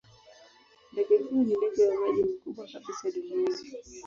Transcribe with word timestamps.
Ndege 0.91 1.15
huyo 1.17 1.43
ni 1.43 1.53
ndege 1.57 1.87
wa 1.87 1.95
maji 2.07 2.23
mkubwa 2.23 2.67
kabisa 2.73 3.11
duniani. 3.11 3.69